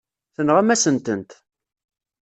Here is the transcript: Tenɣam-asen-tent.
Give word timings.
Tenɣam-asen-tent. 0.35 1.31